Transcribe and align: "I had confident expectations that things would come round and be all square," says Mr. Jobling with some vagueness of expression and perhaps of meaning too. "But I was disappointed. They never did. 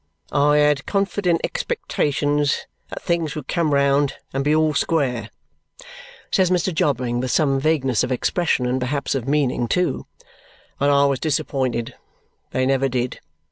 "I 0.31 0.57
had 0.57 0.87
confident 0.87 1.41
expectations 1.43 2.65
that 2.89 3.03
things 3.03 3.35
would 3.35 3.47
come 3.47 3.71
round 3.71 4.15
and 4.33 4.43
be 4.43 4.55
all 4.55 4.73
square," 4.73 5.29
says 6.31 6.49
Mr. 6.49 6.73
Jobling 6.73 7.19
with 7.19 7.29
some 7.29 7.59
vagueness 7.59 8.03
of 8.03 8.11
expression 8.11 8.65
and 8.65 8.81
perhaps 8.81 9.13
of 9.13 9.27
meaning 9.27 9.67
too. 9.67 10.07
"But 10.79 10.89
I 10.89 11.05
was 11.05 11.19
disappointed. 11.19 11.93
They 12.49 12.65
never 12.65 12.89
did. 12.89 13.19